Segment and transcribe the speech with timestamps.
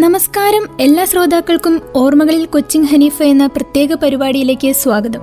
[0.00, 5.18] നമസ്കാരം എല്ലാ ശ്രോതാക്കൾക്കും ഓർമ്മകളിൽ കൊച്ചിൻ ഹനീഫ എന്ന പ്രത്യേക പരിപാടിയിലേക്ക് സ്വാഗതം.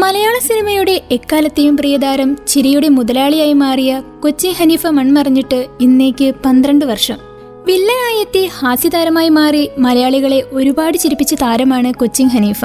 [0.00, 7.16] മലയാള സിനിമയുടെ എക്കാലത്തെയും പ്രിയതാരം ചിരിയുടെ മുതലാളിയായി മാറിയ കൊച്ചി ഹനീഫ മൺമറിഞ്ഞിട്ട് ഇന്നേക്ക് പന്ത്രണ്ട് വർഷം.
[7.66, 12.64] വില്ലനായി ഹാസ്യതാരമായി മാറി മലയാളികളെ ഒരുപാട് ചിരിപ്പിച്ച താരമാണ് കൊച്ചിൻ ഹനീഫ.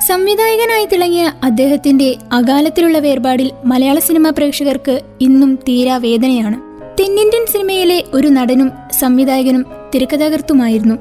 [0.00, 6.56] സംവിധായകനായി തിളങ്ങിയ അദ്ദേഹത്തിന്റെ അകാലത്തിലുള്ള വേർപാടിൽ മലയാള സിനിമാ പ്രേക്ഷകർക്ക് ഇന്നും തീരാ വേദനയാണ്.
[7.00, 10.94] തെന്നിന്ത്യൻ സിനിമയിലെ ഒരു നടനും സംവിധായകനും തിരക്കഥാകൃത്തുമായിരുന്നു.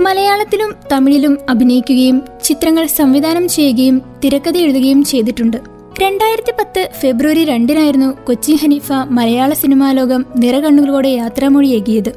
[0.00, 5.56] മലയാളത്തിലും തമിഴിലും അഭിനയിക്കുകയും ചിത്രങ്ങൾ സംവിധാനം ചെയ്യുകയും തിരക്കഥ എഴുതുകയും ചെയ്തിട്ടുണ്ട്.
[6.02, 12.10] രണ്ടായിരത്തി പത്ത് ഫെബ്രുവരി രണ്ടിനായിരുന്നു കൊച്ചി ഹനീഫ മലയാള സിനിമാ ലോകം നിറകണ്ണുകളോടെ യാത്രാമൊഴിയേകിയത്.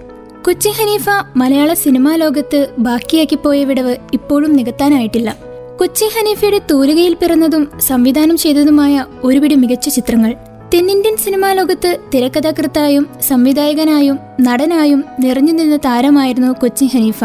[0.45, 5.50] കൊച്ചി ഹനീഫ മലയാള സിനിമാ ലോകത്ത് ബാക്കിയാക്കിപ്പോയ വിടവ് ഇപ്പോഴും നികത്താനായിട്ടില്ല.
[5.81, 10.33] കൊച്ചി ഹനീഫയുടെ തൂലികയിൽ പിറന്നതും സംവിധാനം ചെയ്തതുമായ ഒരുപിടി മികച്ച ചിത്രങ്ങൾ.
[10.73, 17.23] തെന്നിന്ത്യൻ സിനിമാ ലോകത്ത് തിരക്കഥാകൃത്തായും സംവിധായകനായും നടനായും നിറഞ്ഞു നിന്ന താരമായിരുന്നു കൊച്ചി ഹനീഫ.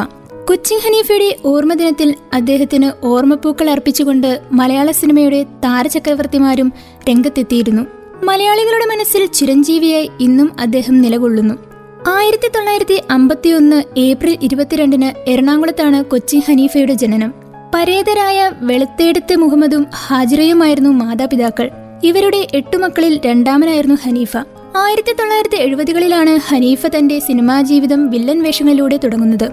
[0.48, 6.72] കൊച്ചി ഹനീഫയുടെ ഓർമ്മദിനത്തിൽ അദ്ദേഹത്തിന് ഓർമ്മപ്പൂക്കൾ അർപ്പിച്ചുകൊണ്ട് മലയാള സിനിമയുടെ താരചക്രവർത്തിമാരും
[7.08, 7.82] രംഗത്തെത്തിയിരുന്നു.
[8.24, 11.54] മലയാളികളുടെ മനസ്സിൽ ചിരഞ്ജീവിയായി ഇന്നും അദ്ദേഹം നിലകൊള്ളുന്നു.
[12.08, 17.45] ആയിരത്തി തൊള്ളായിരത്തി അമ്പത്തിയൊന്ന് ഏപ്രിൽ ഇരുപത്തിരണ്ടിന് എറണാകുളത്താണ് കൊച്ചി ഹനീഫയുടെ ജനനം.
[17.76, 21.70] പരേതരായ വെളുത്തേടത്ത് മുഹമ്മദും ഹാജിറയുമായിരുന്നു മാതാപിതാക്കൾ.
[22.04, 24.36] ഇവരുടെ എട്ടു മക്കളിൽ രണ്ടാമനായിരുന്നു ഹനീഫ.
[24.76, 29.50] ആയിരത്തി തൊള്ളായിരത്തി എഴുപതുകളിലാണ് ഹനീഫ തന്റെ സിനിമാ ജീവിതം വില്ലൻ വേഷങ്ങളിലൂടെ തുടങ്ങുന്നത്.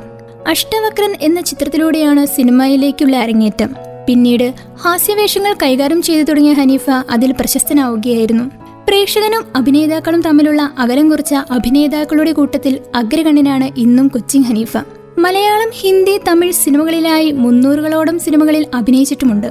[0.47, 3.75] അഷ്ടവക്രൻ എന്ന ചിത്രത്തിലൂടെയാണ് സിനിമയിലേക്കുള്ള അരങ്ങേറ്റം.
[4.07, 8.43] പിന്നീട് ഹാസ്യവേഷങ്ങൾ കൈകാര്യം ചെയ്തു തുടങ്ങിയ ഹനീഫ അതിൽ പ്രശസ്തനാവുകയായിരുന്നു.
[8.87, 14.77] പ്രേക്ഷകനും അഭിനേതാക്കളും തമ്മിലുള്ള അകലം കുറിച്ച അഭിനേതാക്കളുടെ കൂട്ടത്തിൽ അഗ്രഗണ്യനാണ് ഇന്നും കൊച്ചിൻ ഹനീഫ.
[15.23, 19.47] മലയാളം ഹിന്ദി തമിഴ് സിനിമകളിലായി മുന്നൂറുകളോളം സിനിമകളിൽ അഭിനയിച്ചിട്ടുമുണ്ട്.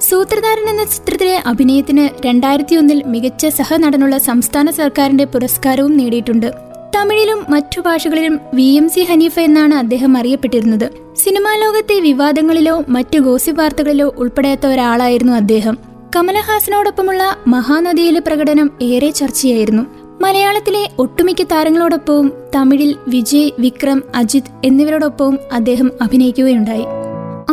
[0.00, 6.52] സൂത്രധാരൻ എന്ന ചിത്രത്തിലെ അഭിനയത്തിന് രണ്ടായിരത്തി ഒന്നിൽ മികച്ച സഹനടനുള്ള സംസ്ഥാന സർക്കാരിന്റെ പുരസ്കാരവും നേടിയിട്ടുണ്ട്.
[6.96, 10.90] തമിഴിലും മറ്റു ഭാഷകളിലും വി എം സി ഹനീഫ എന്നാണ് അദ്ദേഹം അറിയപ്പെട്ടിരുന്നത്.
[11.16, 15.78] സിനിമാ ലോകത്തെ വിവാദങ്ങളിലോ മറ്റു ഗോസിപ്പ് വാർത്തകളിലോ ഉൾപ്പെടാത്ത ഒരാളായിരുന്നു അദ്ദേഹം.
[16.16, 20.05] കമലഹാസനോടൊപ്പമുള്ള മഹാനദിയിലെ പ്രകടനം ഏറെ ചർച്ചയായിരുന്നു.
[20.26, 26.84] മലയാളത്തിലെ ഒട്ടുമിക്ക താരങ്ങളോടൊപ്പവും തമിഴിൽ വിജയ് വിക്രം അജിത് എന്നിവരോടൊപ്പവും അദ്ദേഹം അഭിനയിക്കുകയുണ്ടായി.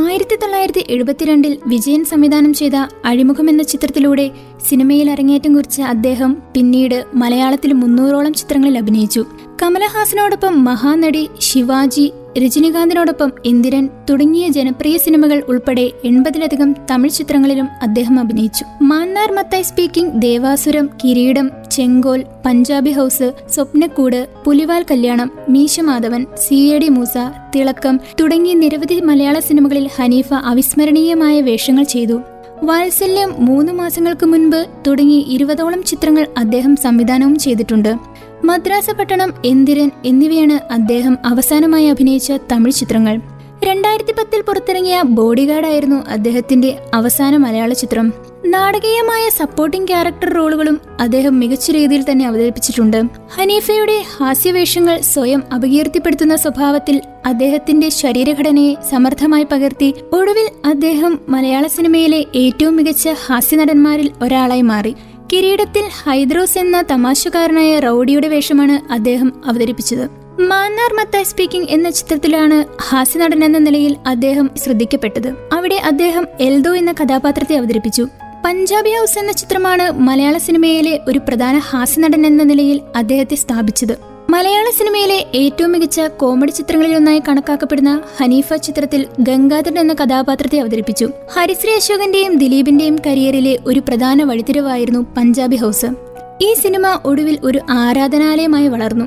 [0.07, 2.75] ആയിരത്തി തൊള്ളായിരത്തി എഴുപത്തിരണ്ടിൽ വിജയൻ സംവിധാനം ചെയ്ത
[3.05, 4.31] അഴിമുഖം എന്ന ചിത്രത്തിലൂടെ
[4.69, 9.25] സിനിമയിൽ അരങ്ങേറ്റം കുറിച്ച അദ്ദേഹം പിന്നീട് മലയാളത്തിൽ മുന്നൂറോളം ചിത്രങ്ങളിൽ അഭിനയിച്ചു.
[9.63, 18.65] കമലഹാസനോടൊപ്പം മഹാനടി ശിവാജി രജനികാന്തിനോടൊപ്പം ഇന്ദിരൻ തുടങ്ങിയ ജനപ്രിയ സിനിമകൾ ഉൾപ്പെടെ എൺപതിലധികം തമിഴ് ചിത്രങ്ങളിലും അദ്ദേഹം അഭിനയിച്ചു.
[18.81, 26.89] മാന്നാർ മത്തായ് സ്പീക്കിംഗ് ദേവാസുരം കിരീടം ചെങ്കോൽ Punjabi house Swapnakkoodu Pulival Kalyanam Meesha Madhavan C I D
[26.89, 27.17] Moosa
[27.55, 32.21] Thilakkam തുടങ്ങിയ നിരവധി മലയാള സിനിമകളിൽ ഹനീഫ അവിസ്മരണീയമായ വേഷങ്ങൾ ചെയ്തു.
[32.63, 38.12] വാത്സല്യം മൂന്ന് മാസങ്ങൾക്ക് മുൻപ് തുടങ്ങി ഇരുപതോളം ചിത്രങ്ങൾ അദ്ദേഹം സംവിധാനവും ചെയ്തിട്ടുണ്ട്.
[38.45, 43.21] മദ്രാസ പട്ടണം എന്തിരൻ എന്നിവയാണ് അദ്ദേഹം അവസാനമായി അഭിനയിച്ച തമിഴ് ചിത്രങ്ങൾ.
[43.63, 48.13] രണ്ടായിരത്തി പത്തിൽ പുറത്തിറങ്ങിയ ബോഡിഗാർഡായിരുന്നു അദ്ദേഹത്തിന്റെ അവസാന മലയാള ചിത്രം.
[48.45, 52.97] നാടകീയമായ സപ്പോർട്ടിംഗ് ക്യാരക്ടർ റോളുകളും അദ്ദേഹം മികച്ച രീതിയിൽ തന്നെ അവതരിപ്പിച്ചിട്ടുണ്ട്.
[53.35, 63.07] ഹനീഫയുടെ ഹാസ്യവേഷങ്ങൾ സ്വയം അപകീർത്തിപ്പെടുത്തുന്ന സ്വഭാവത്തിൽ അദ്ദേഹത്തിന്റെ ശരീരഘടനയെ സമർത്ഥമായി പകർത്തി ഒടുവിൽ അദ്ദേഹം മലയാള സിനിമയിലെ ഏറ്റവും മികച്ച
[63.25, 64.95] ഹാസ്യനടന്മാരിൽ ഒരാളായി മാറി.
[65.33, 70.07] കിരീടത്തിൽ ഹൈദ്രോസ് എന്ന തമാശക്കാരനായ റൌഡിയുടെ വേഷമാണ് അദ്ദേഹം അവതരിപ്പിച്ചത്.
[70.41, 75.33] മാന്നാർ മത്തായ് സ്പീക്കിംഗ് എന്ന ചിത്രത്തിലാണ് ഹാസ്യ നടൻ എന്ന നിലയിൽ അദ്ദേഹം ശ്രദ്ധിക്കപ്പെട്ടത്.
[75.53, 78.07] അവിടെ അദ്ദേഹം എൽദോ എന്ന കഥാപാത്രത്തെ അവതരിപ്പിച്ചു.
[78.45, 84.12] പഞ്ചാബി ഹൗസ് എന്ന ചിത്രമാണ് മലയാള സിനിമയിലെ ഒരു പ്രധാന ഹാസ്യ നടൻ എന്ന നിലയിൽ അദ്ദേഹത്തെ സ്ഥാപിച്ചത്.
[84.33, 91.09] മലയാള സിനിമയിലെ ഏറ്റവും മികച്ച കോമഡി ചിത്രങ്ങളിലൊന്നായി കണക്കാക്കപ്പെടുന്ന ഹനീഫ ചിത്രത്തിൽ ഗംഗാധരൻ എന്ന കഥാപാത്രത്തെ അവതരിപ്പിച്ചു.
[91.35, 95.85] ഹരിശ്രീ അശോകന്റെയും ദിലീപിന്റെയും കരിയറിലെ ഒരു പ്രധാന വഴിത്തിരിവായിരുന്നു പഞ്ചാബി ഹൗസ്.
[96.41, 99.05] ഈ സിനിമ ഒടുവിൽ ഒരു ആരാധനാലയമായി വളർന്നു.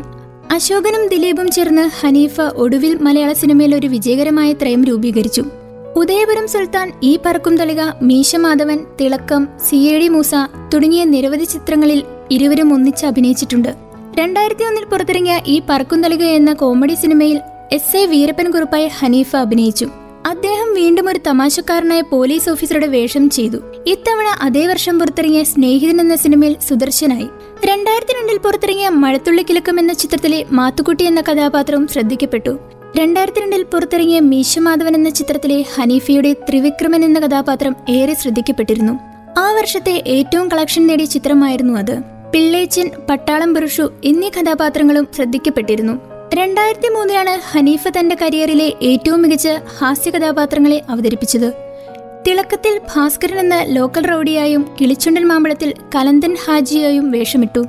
[0.51, 5.45] അശോകനും ദിലീപും ചേർന്ന് ഹനീഫ ഒടുവിൽ മലയാള സിനിമയിൽ ഒരു വിജയകരമായ ത്രയം രൂപീകരിച്ചു.
[5.97, 10.35] ഉദയപുരം സുൽത്താൻ ഈ പറക്കും തളിക മീശമാധവൻ തിളക്കം സി എ ഡി മൂസ
[10.75, 13.86] തുടങ്ങിയ നിരവധി ചിത്രങ്ങളിൽ ഇരുവരും ഒന്നിച്ച് അഭിനയിച്ചിട്ടുണ്ട്.
[14.19, 17.41] രണ്ടായിരത്തി ഒന്നിൽ പുറത്തിറങ്ങിയ ഈ പറക്കുന്തളിക എന്ന കോമഡി സിനിമയിൽ
[17.73, 19.89] എസ് എ വീരപ്പൻ കുറുപ്പായി ഹനീഫ അഭിനയിച്ചു.
[20.27, 23.57] അദ്ദേഹം വീണ്ടും ഒരു തമാശക്കാരനായ പോലീസ് ഓഫീസറുടെ വേഷം ചെയ്തു.
[23.87, 27.29] ഇത്തവണ അതേ വർഷം പുറത്തിറങ്ങിയ സ്നേഹിതൻ എന്ന സിനിമയിൽ സുദർശനായി.
[27.65, 32.59] രണ്ടായിരത്തി രണ്ടിൽ പുറത്തിറങ്ങിയ മഴത്തുള്ളി കിലക്കം എന്ന ചിത്രത്തിലെ മാത്തുക്കുട്ടി എന്ന കഥാപാത്രവും ശ്രദ്ധിക്കപ്പെട്ടു.
[32.97, 38.93] രണ്ടായിരത്തി രണ്ടിൽ പുറത്തിറങ്ങിയ മീശമാധവൻ എന്ന ചിത്രത്തിലെ ഹനീഫയുടെ ത്രിവിക്രമൻ എന്ന കഥാപാത്രം ഏറെ ശ്രദ്ധിക്കപ്പെട്ടിരുന്നു.
[39.39, 42.16] ആ വർഷത്തെ ഏറ്റവും കളക്ഷൻ നേടിയ ചിത്രമായിരുന്നു അത്.
[42.37, 45.93] പിള്ളേച്ചൻ പട്ടാളം പുരുഷു എന്നീ കഥാപാത്രങ്ങളും ശ്രദ്ധിക്കപ്പെട്ടിരുന്നു.
[46.35, 49.49] രണ്ടായിരത്തി മൂന്നിലാണ് ഹനീഫ തന്റെ കരിയറിലെ ഏറ്റവും മികച്ച
[49.79, 51.53] ഹാസ്യ കഥാപാത്രങ്ങളെ അവതരിപ്പിച്ചത്.
[52.27, 57.67] തിളക്കത്തിൽ ഭാസ്കരൻ എന്ന ലോക്കൽ റൌഡിയായും കിളിച്ചുണ്ടൻ മാമ്പഴത്തിൽ കലന്തൻ ഹാജിയായും വേഷമിട്ടു.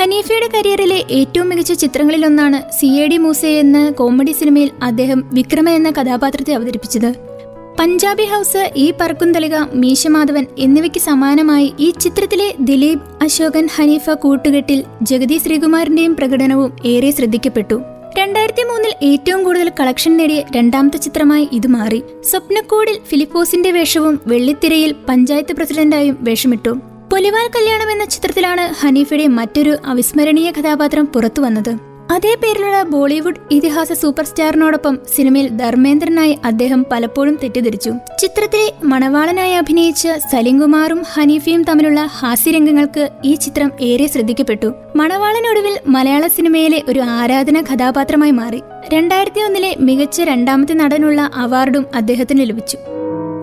[0.00, 5.90] ഹനീഫയുടെ കരിയറിലെ ഏറ്റവും മികച്ച ചിത്രങ്ങളിലൊന്നാണ് സി എ ഡി മൂസെ എന്ന കോമഡി സിനിമയിൽ അദ്ദേഹം വിക്രമ എന്ന
[5.90, 7.31] കഥാപാത്രത്തെ അവതരിപ്പിച്ചത്.
[7.78, 16.16] പഞ്ചാബി ഹൗസ് ഈ പറക്കുന്തളിക മീശമാധവൻ എന്നിവയ്ക്ക് സമാനമായി ഈ ചിത്രത്തിലെ ദിലീപ് അശോകൻ ഹനീഫ കൂട്ടുകെട്ടിൽ ജഗതി ശ്രീകുമാറിന്റെയും
[16.16, 17.82] പ്രകടനവും ഏറെ ശ്രദ്ധിക്കപ്പെട്ടു.
[18.18, 22.02] രണ്ടായിരത്തി മൂന്നിൽ ഏറ്റവും കൂടുതൽ കളക്ഷൻ നേടിയ രണ്ടാമത്തെ ചിത്രമായി ഇത് മാറി.
[22.24, 26.74] സ്വപ്നക്കൂടിൽ ഫിലിപ്പോസിന്റെ വേഷവും വെള്ളിത്തിരയിൽ പഞ്ചായത്ത് പ്രസിഡന്റായും വേഷമിട്ടു.
[27.12, 31.91] പൊലിവാൽ കല്യാണം എന്ന ചിത്രത്തിലാണ് ഹനീഫയുടെ മറ്റൊരു അവിസ്മരണീയ കഥാപാത്രം പുറത്തുവന്നത്.
[32.14, 37.92] അതേ പേരിലുള്ള ബോളിവുഡ് ഇതിഹാസ സൂപ്പർ സ്റ്റാറിനോടൊപ്പം സിനിമയിൽ ധർമ്മേന്ദ്രനായി അദ്ദേഹം പലപ്പോഴും തെറ്റിദ്ധരിച്ചു.
[38.18, 44.72] ചിത്രത്തിലെ മണവാളനായി അഭിനയിച്ച സലിംകുമാറും ഹനീഫയും തമ്മിലുള്ള ഹാസ്യരംഗങ്ങൾക്ക് ഈ ചിത്രം ഏറെ ശ്രദ്ധിക്കപ്പെട്ടു.
[44.96, 48.62] മണവാളനൊടുവിൽ മലയാള സിനിമയിലെ ഒരു ആരാധന കഥാപാത്രമായി മാറി.
[48.92, 52.78] രണ്ടായിരത്തി ഒന്നിലെ മികച്ച രണ്ടാമത്തെ നടനുള്ള അവാർഡും അദ്ദേഹത്തിന് ലഭിച്ചു.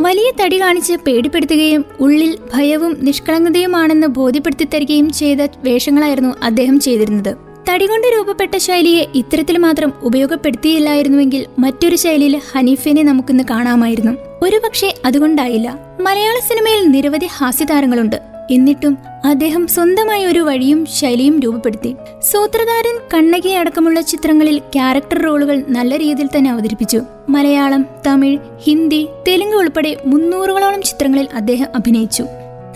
[0.02, 7.49] വലിയ തടി കാണിച്ച് പേടിപ്പെടുത്തുകയും ഉള്ളിൽ ഭയവും നിഷ്കളങ്കതയുമാണെന്ന് ബോധ്യപ്പെടുത്തി തരികയും ചെയ്ത വേഷങ്ങളായിരുന്നു അദ്ദേഹം ചെയ്തിരുന്നത്.
[7.70, 14.12] തടി കൊണ്ട് രൂപപ്പെട്ട ശൈലിയെ ഇത്തരത്തിൽ മാത്രം ഉപയോഗപ്പെടുത്തിയില്ലായിരുന്നുവെങ്കിൽ മറ്റൊരു ശൈലിയിൽ ഹനീഫിനെ നമുക്കിന്ന് കാണാമായിരുന്നു.
[14.42, 15.80] ഒരുപക്ഷെ അതുകൊണ്ടായില്ല.
[16.00, 18.16] മലയാള സിനിമയിൽ നിരവധി ഹാസ്യതാരങ്ങളുണ്ട്.
[18.52, 21.96] എന്നിട്ടും അദ്ദേഹം സ്വന്തമായ ഒരു വഴിയും ശൈലിയും രൂപപ്പെടുത്തി.
[22.32, 27.02] സൂത്രധാരൻ കണ്ണകി അടക്കമുള്ള ചിത്രങ്ങളിൽ ക്യാരക്ടർ റോളുകൾ നല്ല രീതിയിൽ തന്നെ അവതരിപ്പിച്ചു.
[27.30, 32.24] മലയാളം തമിഴ് ഹിന്ദി തെലുങ്ക് ഉൾപ്പെടെ മുന്നൂറുകളോളം ചിത്രങ്ങളിൽ അദ്ദേഹം അഭിനയിച്ചു.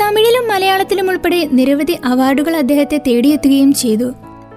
[0.02, 4.14] തമിഴിലും മലയാളത്തിലും ഉൾപ്പെടെ നിരവധി അവാർഡുകൾ അദ്ദേഹത്തെ തേടിയെത്തുകയും ചെയ്തു.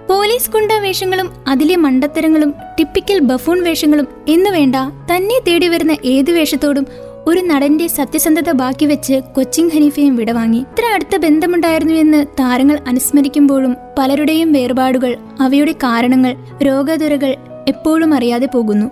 [0.09, 4.77] പോലീസ് ഗുണ്ട വേഷങ്ങളും അതിലെ മണ്ടത്തരങ്ങളും ടിപ്പിക്കൽ ബഫൂൺ വേഷങ്ങളും എന്ന് വേണ്ട
[5.11, 6.87] തന്നെ തേടി വരുന്ന ഏത് വേഷത്തോടും
[7.27, 14.53] ഒരു നടന്റെ സത്യസന്ധത ബാക്കി വെച്ച് കൊച്ചിൻ ഹനീഫയും വിടവാങ്ങി ഇത്ര അടുത്ത ബന്ധമുണ്ടായിരുന്നു എന്ന് താരങ്ങൾ അനുസ്മരിക്കുമ്പോഴും പലരുടെയും
[14.53, 17.37] വേർപാടുകൾ അവയുടെ കാരണങ്ങൾ രോഗതുരകൾ
[17.69, 18.87] എപ്പോഴും അറിയാതെ പോകുന്നു.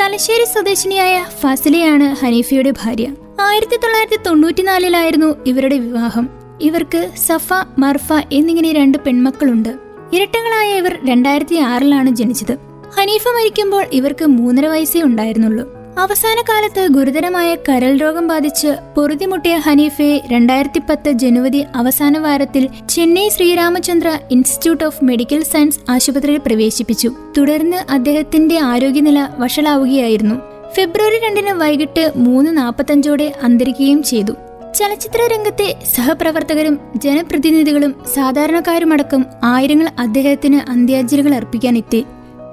[0.00, 3.06] തലശ്ശേരി സ്വദേശിനിയായ ഫസിലയാണ് ഹനീഫയുടെ ഭാര്യ.
[3.40, 6.28] ആയിരത്തി തൊള്ളായിരത്തി തൊണ്ണൂറ്റിനാലിലായിരുന്നു ഇവരുടെ വിവാഹം.
[6.60, 9.89] ഇവർക്ക് സഫ മർഫ എന്നിങ്ങനെ രണ്ട് പെൺമക്കളുണ്ട്.
[10.12, 12.54] ഇരട്ടകളായ ഇവർ രണ്ടായിരത്തി ആറിലാണ് ജനിച്ചത്.
[12.98, 15.80] ഹനീഫ മരിക്കുമ്പോൾ ഇവർക്ക് മൂന്നര വയസ്സേ ഉണ്ടായിരുന്നുള്ളൂ.
[15.98, 24.18] അവസാന കാലത്ത് ഗുരുതരമായ കരൾ രോഗം ബാധിച്ച് പൊറുതിമുട്ടിയ ഹനീഫയെ രണ്ടായിരത്തി പത്ത് ജനുവരി അവസാന വാരത്തിൽ Chennai Sri Ramachandra
[24.30, 27.12] institute of medical science ആശുപത്രിയിൽ പ്രവേശിപ്പിച്ചു.
[27.38, 30.34] തുടർന്ന് അദ്ദേഹത്തിന്റെ ആരോഗ്യനില വഷളാവുകയായിരുന്നു.
[30.76, 34.32] ഫെബ്രുവരി രണ്ടിന് വൈകിട്ട് മൂന്ന് നാൽപ്പത്തഞ്ചോടെ അന്തരിക്കുകയും ചെയ്തു.
[34.74, 42.04] ചലച്ചിത്ര രംഗത്തെ സഹപ്രവർത്തകരും ജനപ്രതിനിധികളും സാധാരണക്കാരുമടക്കം ആയിരങ്ങൾ അദ്ദേഹത്തിന് അന്ത്യാഞ്ജലികൾ അർപ്പിക്കാനെത്തി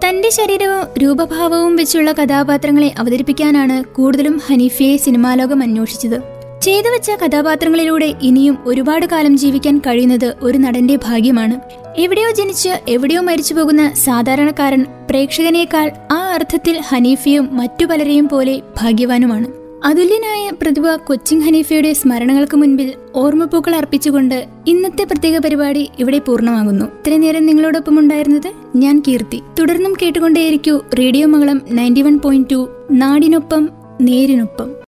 [0.04, 6.22] തന്റെ ശരീരവും രൂപഭാവവും വെച്ചുള്ള കഥാപാത്രങ്ങളെ അവതരിപ്പിക്കാനാണ് കൂടുതലും ഹനീഫയെ സിനിമാലോകം അന്വേഷിച്ചത്.
[6.62, 11.60] ചെയ്തു വെച്ച കഥാപാത്രങ്ങളിലൂടെ ഇനിയും ഒരുപാട് കാലം ജീവിക്കാൻ കഴിയുന്നത് ഒരു നടന്റെ ഭാഗ്യമാണ്.
[11.98, 19.57] എവിടെയോ ജനിച്ച് എവിടെയോ മരിച്ചു പോകുന്ന സാധാരണക്കാരൻ പ്രേക്ഷകനേക്കാൾ ആ അർത്ഥത്തിൽ ഹനീഫയും മറ്റു പലരെയും പോലെ ഭാഗ്യവാനുമാണ്.
[19.86, 26.86] അതുല്യനായ പ്രതിഭ കൊച്ചിൻ ഹനീഫയുടെ സ്മരണകൾക്ക് മുൻപിൽ ഓർമ്മപ്പൂക്കൾ അർപ്പിച്ചുകൊണ്ട് ഇന്നത്തെ പ്രത്യേക പരിപാടി ഇവിടെ പൂർണമാകുന്നു.
[26.86, 29.42] ഇത്രയും നേരം നിങ്ങളോടൊപ്പം ഉണ്ടായിരുന്നത് ഞാൻ കീർത്തി.
[29.60, 33.70] തുടർന്നും കേട്ടുകൊണ്ടേയിരിക്കൂ radio Mangalam ninety one point two നാടിനൊപ്പം
[34.02, 34.77] നേരിനൊപ്പം.